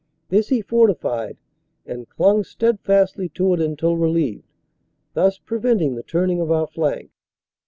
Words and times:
This 0.29 0.47
he 0.47 0.63
fortified 0.63 1.37
and 1.85 2.09
clung 2.09 2.43
steadfastly 2.43 3.29
to 3.35 3.53
it 3.53 3.61
until 3.61 3.97
relieved, 3.97 4.47
thus 5.13 5.37
preventing 5.37 5.93
the 5.93 6.01
turning 6.01 6.41
of 6.41 6.51
our 6.51 6.65
flank. 6.65 7.11